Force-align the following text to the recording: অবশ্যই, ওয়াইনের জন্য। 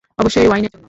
অবশ্যই, 0.19 0.47
ওয়াইনের 0.47 0.71
জন্য। 0.71 0.79